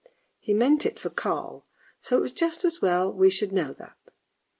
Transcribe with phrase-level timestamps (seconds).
[0.39, 1.67] He meant it for Carl,
[1.99, 3.97] so it is just as well we should know that.